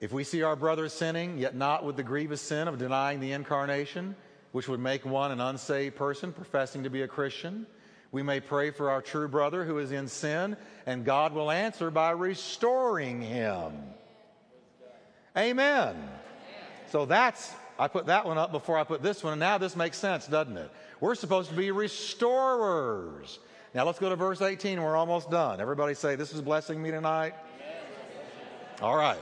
[0.00, 3.32] if we see our brother sinning, yet not with the grievous sin of denying the
[3.32, 4.16] incarnation,
[4.52, 7.66] which would make one an unsaved person professing to be a Christian,
[8.12, 11.90] we may pray for our true brother who is in sin, and God will answer
[11.90, 13.72] by restoring him.
[15.36, 15.96] Amen.
[16.90, 19.76] So that's, I put that one up before I put this one, and now this
[19.76, 20.70] makes sense, doesn't it?
[20.98, 23.38] We're supposed to be restorers.
[23.74, 25.60] Now let's go to verse 18, we're almost done.
[25.60, 27.34] Everybody say, This is blessing me tonight.
[28.82, 29.20] All right.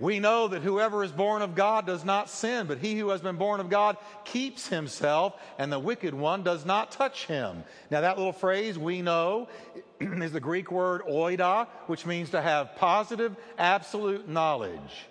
[0.00, 3.20] We know that whoever is born of God does not sin, but he who has
[3.20, 7.64] been born of God keeps himself, and the wicked one does not touch him.
[7.90, 9.48] Now, that little phrase, we know,
[10.00, 15.06] is the Greek word oida, which means to have positive, absolute knowledge.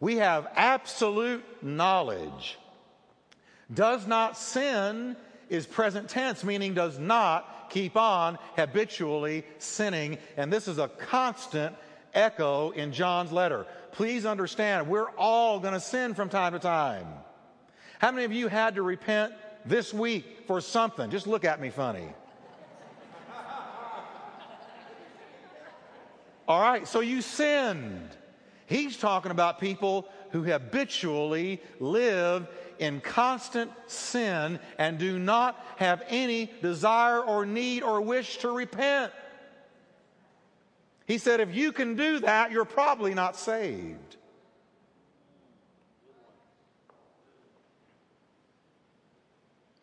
[0.00, 2.58] We have absolute knowledge.
[3.72, 5.16] Does not sin
[5.50, 10.18] is present tense, meaning does not keep on habitually sinning.
[10.36, 11.74] And this is a constant
[12.16, 13.66] echo in John's letter.
[13.92, 17.06] Please understand, we're all going to sin from time to time.
[17.98, 19.32] How many of you had to repent
[19.64, 21.10] this week for something?
[21.10, 22.08] Just look at me funny.
[26.48, 28.10] All right, so you sinned.
[28.66, 32.48] He's talking about people who habitually live
[32.78, 39.12] in constant sin and do not have any desire or need or wish to repent.
[41.06, 44.16] He said, if you can do that, you're probably not saved.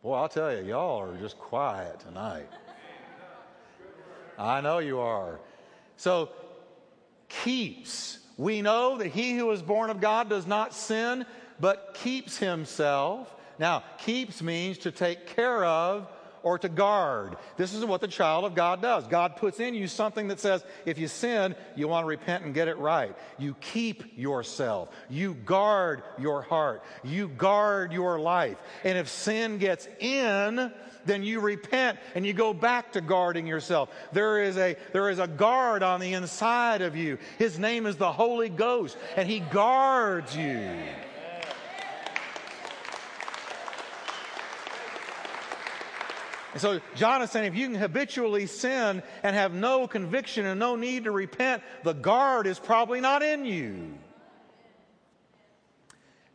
[0.02, 2.50] Boy, I'll tell you, y'all are just quiet tonight.
[4.38, 5.40] I know you are.
[5.96, 6.30] So,
[7.30, 8.20] keeps.
[8.36, 11.26] We know that he who is born of God does not sin,
[11.60, 13.34] but keeps himself.
[13.60, 16.10] Now, keeps means to take care of
[16.44, 17.38] or to guard.
[17.58, 19.08] This is what the child of God does.
[19.08, 22.54] God puts in you something that says, if you sin, you want to repent and
[22.54, 23.16] get it right.
[23.40, 24.90] You keep yourself.
[25.10, 26.84] You guard your heart.
[27.04, 28.58] You guard your life.
[28.84, 30.72] And if sin gets in,
[31.06, 33.90] then you repent and you go back to guarding yourself.
[34.12, 37.18] There is a, there is a guard on the inside of you.
[37.38, 40.70] His name is the Holy Ghost and he guards you.
[46.54, 50.60] And so John is saying if you can habitually sin and have no conviction and
[50.60, 53.96] no need to repent, the guard is probably not in you.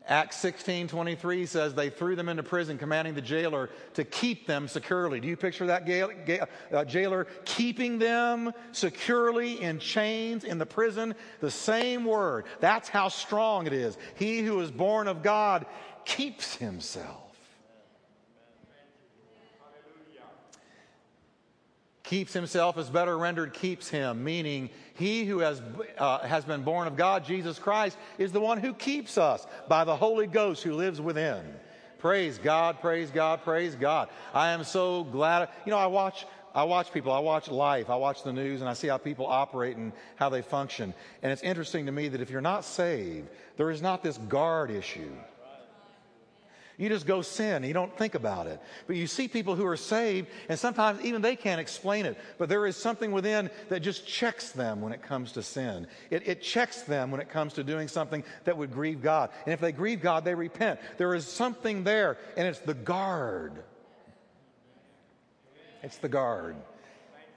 [0.08, 4.66] Acts 16 23 says they threw them into prison, commanding the jailer to keep them
[4.66, 5.20] securely.
[5.20, 11.14] Do you picture that uh, jailer keeping them securely in chains in the prison?
[11.40, 12.46] The same word.
[12.60, 13.98] That's how strong it is.
[14.14, 15.66] He who is born of God
[16.06, 17.27] keeps himself.
[22.08, 25.60] Keeps himself is better rendered keeps him, meaning he who has,
[25.98, 29.84] uh, has been born of God, Jesus Christ, is the one who keeps us by
[29.84, 31.42] the Holy Ghost who lives within.
[31.98, 34.08] Praise God, praise God, praise God.
[34.32, 35.50] I am so glad.
[35.66, 38.70] You know, I watch, I watch people, I watch life, I watch the news, and
[38.70, 40.94] I see how people operate and how they function.
[41.22, 43.28] And it's interesting to me that if you're not saved,
[43.58, 45.12] there is not this guard issue.
[46.78, 47.64] You just go sin.
[47.64, 48.60] You don't think about it.
[48.86, 52.16] But you see people who are saved, and sometimes even they can't explain it.
[52.38, 55.88] But there is something within that just checks them when it comes to sin.
[56.08, 59.30] It, it checks them when it comes to doing something that would grieve God.
[59.44, 60.78] And if they grieve God, they repent.
[60.98, 63.54] There is something there, and it's the guard.
[65.82, 66.54] It's the guard.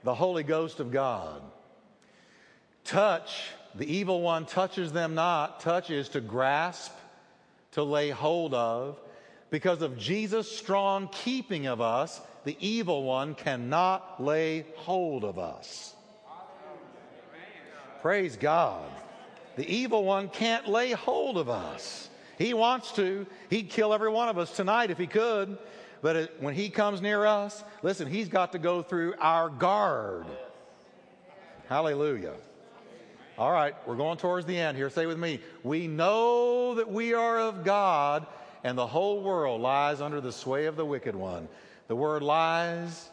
[0.04, 1.42] The Holy Ghost of God.
[2.84, 5.58] Touch, the evil one touches them not.
[5.58, 6.92] Touch is to grasp,
[7.72, 9.00] to lay hold of
[9.52, 15.94] because of Jesus' strong keeping of us, the evil one cannot lay hold of us.
[18.00, 18.90] Praise God.
[19.56, 22.08] The evil one can't lay hold of us.
[22.38, 23.26] He wants to.
[23.50, 25.58] He'd kill every one of us tonight if he could.
[26.00, 30.24] But it, when he comes near us, listen, he's got to go through our guard.
[31.68, 32.32] Hallelujah.
[33.36, 34.88] All right, we're going towards the end here.
[34.88, 38.26] Say with me, we know that we are of God
[38.64, 41.48] and the whole world lies under the sway of the wicked one.
[41.88, 43.10] The word lies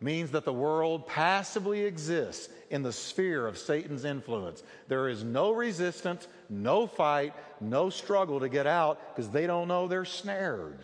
[0.00, 4.62] means that the world passively exists in the sphere of Satan's influence.
[4.88, 9.86] There is no resistance, no fight, no struggle to get out because they don't know
[9.86, 10.80] they're snared.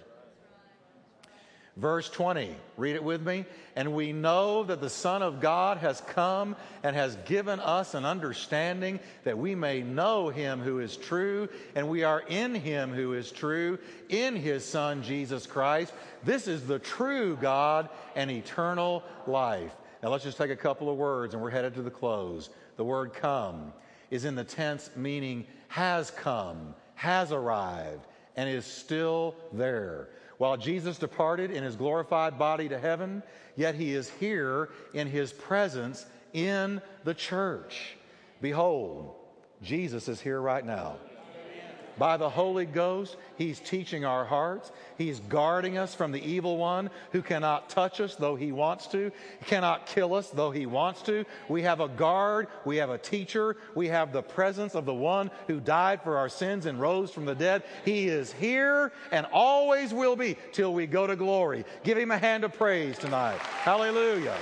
[1.78, 3.44] Verse 20, read it with me.
[3.76, 8.04] And we know that the Son of God has come and has given us an
[8.04, 13.12] understanding that we may know him who is true, and we are in him who
[13.12, 15.92] is true, in his Son, Jesus Christ.
[16.24, 19.72] This is the true God and eternal life.
[20.02, 22.50] Now let's just take a couple of words and we're headed to the close.
[22.76, 23.72] The word come
[24.10, 28.04] is in the tense meaning has come, has arrived,
[28.34, 30.08] and is still there.
[30.38, 33.22] While Jesus departed in his glorified body to heaven,
[33.56, 37.96] yet he is here in his presence in the church.
[38.40, 39.14] Behold,
[39.62, 40.96] Jesus is here right now.
[41.98, 44.72] By the Holy Ghost, He's teaching our hearts.
[44.96, 49.12] He's guarding us from the evil one who cannot touch us though he wants to,
[49.38, 51.24] he cannot kill us though he wants to.
[51.48, 55.30] We have a guard, we have a teacher, we have the presence of the one
[55.46, 57.62] who died for our sins and rose from the dead.
[57.84, 61.64] He is here and always will be till we go to glory.
[61.84, 63.38] Give him a hand of praise tonight.
[63.38, 64.36] Hallelujah.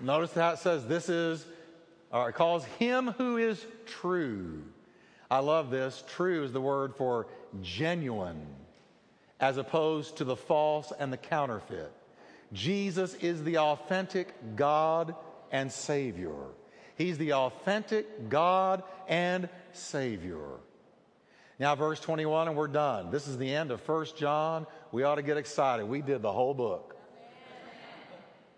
[0.00, 1.44] Notice how it says this is
[2.12, 4.62] or it calls him who is true.
[5.30, 6.02] I love this.
[6.08, 7.26] True is the word for
[7.62, 8.46] genuine,
[9.40, 11.92] as opposed to the false and the counterfeit.
[12.52, 15.14] Jesus is the authentic God
[15.50, 16.34] and Savior.
[16.96, 20.58] He's the authentic God and Savior.
[21.58, 23.10] Now, verse 21, and we're done.
[23.10, 24.66] This is the end of First John.
[24.92, 25.86] We ought to get excited.
[25.86, 26.97] We did the whole book.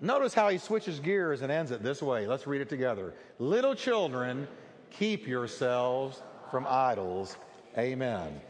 [0.00, 2.26] Notice how he switches gears and ends it this way.
[2.26, 3.12] Let's read it together.
[3.38, 4.48] Little children,
[4.90, 6.20] keep yourselves
[6.50, 7.36] from idols.
[7.76, 8.40] Amen.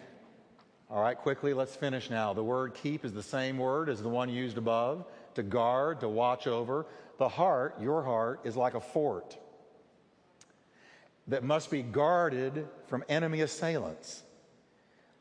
[0.89, 2.33] All right, quickly, let's finish now.
[2.33, 6.09] The word keep is the same word as the one used above to guard, to
[6.09, 6.87] watch over.
[7.19, 9.37] The heart, your heart, is like a fort
[11.29, 14.23] that must be guarded from enemy assailants.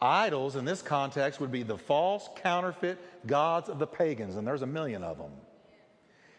[0.01, 4.61] Idols in this context would be the false, counterfeit gods of the pagans, and there's
[4.61, 5.31] a million of them.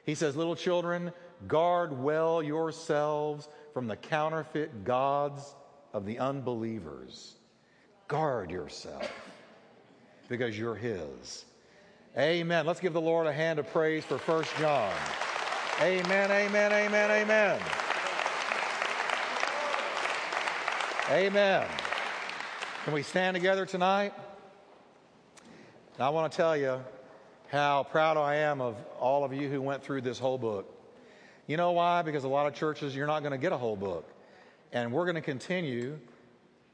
[0.05, 1.13] He says, Little children,
[1.47, 5.55] guard well yourselves from the counterfeit gods
[5.93, 7.35] of the unbelievers.
[8.09, 9.11] Guard yourself
[10.29, 11.45] because you're His.
[12.19, 12.67] Amen.
[12.67, 14.93] Let's give the Lord a hand of praise for First John.
[15.81, 17.61] Amen, amen, amen, amen.
[21.09, 21.67] Amen.
[22.85, 24.13] Can we stand together tonight?
[25.99, 26.81] I want to tell you
[27.51, 30.73] how proud I am of all of you who went through this whole book.
[31.49, 32.03] You know why?
[32.03, 34.09] Because a lot of churches, you're not going to get a whole book.
[34.73, 35.99] And we're going to continue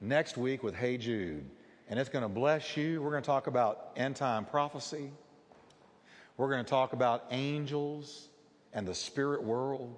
[0.03, 1.47] next week with Hey Jude.
[1.89, 3.01] And it's going to bless you.
[3.01, 5.11] We're going to talk about end time prophecy.
[6.37, 8.29] We're going to talk about angels
[8.75, 9.97] and the spirit world.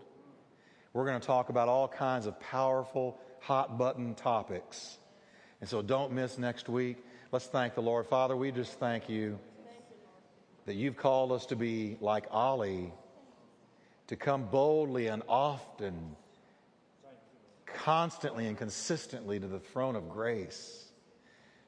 [0.93, 4.99] We're going to talk about all kinds of powerful, hot button topics.
[5.61, 6.99] And so don't miss next week.
[7.33, 8.07] Let's thank the Lord.
[8.07, 9.41] Father, we just thank you
[10.69, 12.93] that you've called us to be like Ollie,
[14.09, 16.15] to come boldly and often,
[17.65, 20.85] constantly and consistently to the throne of grace,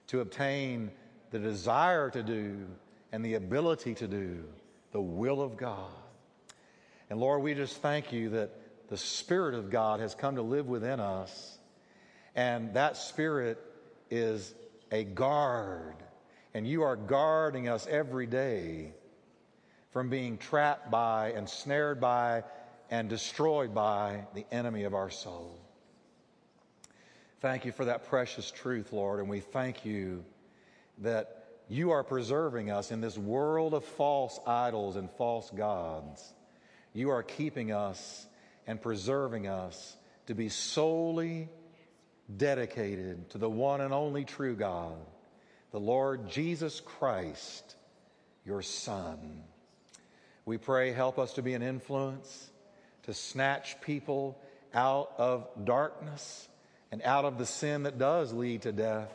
[0.09, 0.91] to obtain
[1.31, 2.67] the desire to do
[3.11, 4.45] and the ability to do
[4.93, 5.89] the will of God.
[7.09, 8.51] And Lord, we just thank you that
[8.91, 11.57] the Spirit of God has come to live within us,
[12.37, 13.57] and that Spirit
[14.11, 14.53] is
[14.93, 15.97] a guard
[16.55, 18.93] and you are guarding us every day
[19.93, 22.45] from being trapped by and snared by
[22.91, 25.59] and destroyed by the enemy of our soul.
[27.41, 30.25] Thank you for that precious truth, Lord, and we thank you
[30.99, 36.35] that you are preserving us in this world of false idols and false gods.
[36.93, 38.27] You are keeping us
[38.67, 39.97] and preserving us
[40.27, 41.49] to be solely
[42.37, 44.99] dedicated to the one and only true God
[45.73, 47.77] the Lord Jesus Christ,
[48.45, 49.45] your Son.
[50.45, 52.51] We pray, help us to be an influence,
[53.05, 54.39] to snatch people
[54.75, 56.49] out of darkness
[56.91, 59.13] and out of the sin that does lead to death,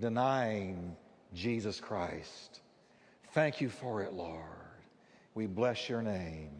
[0.00, 0.96] denying
[1.34, 2.60] Jesus Christ.
[3.32, 4.40] Thank you for it, Lord.
[5.34, 6.50] We bless your name.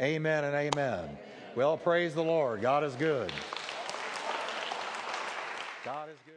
[0.00, 1.16] Amen and amen.
[1.56, 2.60] Well, praise the Lord.
[2.60, 3.32] God is good.
[5.84, 6.27] God is good.